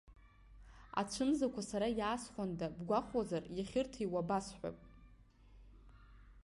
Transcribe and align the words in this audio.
Ацәымзақәа 1.01 1.61
сара 1.69 1.87
иаасхәанда 1.99 2.67
бгәахәуазар, 2.77 3.43
иахьырҭиуа 3.57 4.27
басҳәап. 4.27 4.77